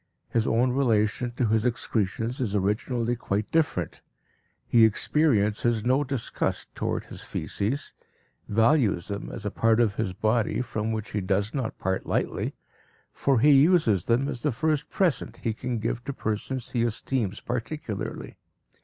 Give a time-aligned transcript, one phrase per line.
[0.31, 4.01] His own relation to his excretions is originally quite different.
[4.65, 7.93] He experiences no disgust toward his faeces,
[8.49, 12.55] values them as a part of his body from which he does not part lightly,
[13.13, 17.39] for he uses them as the first "present" he can give to persons he esteems
[17.39, 18.37] particularly.